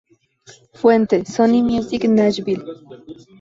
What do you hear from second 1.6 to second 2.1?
Music